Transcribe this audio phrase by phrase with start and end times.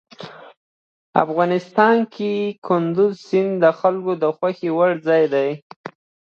[1.23, 2.31] افغانستان کې
[2.67, 5.49] کندز سیند د خلکو د خوښې وړ ځای دی.